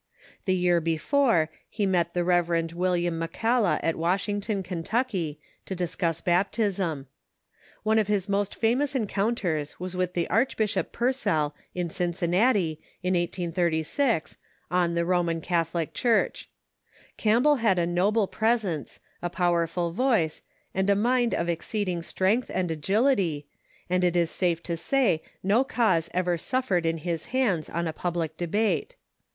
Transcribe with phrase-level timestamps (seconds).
[0.45, 2.73] The year before, he met the Rev.
[2.73, 7.05] William McCalla at Washington, Kentuck}^ to discuss baptism.
[7.83, 14.37] One of his most famous en counters was with Arclibishop Purcell in Cincinnati, in 183G,
[14.71, 16.49] on the Roman Catholic Church.
[17.17, 20.41] Campbell had a noble pres ence, a powerful voice,
[20.73, 23.45] and a mind of exceeding strength and agility,
[23.87, 27.93] and it is safe to say no cause ever sufiered in his hands on a
[27.93, 28.95] public debate.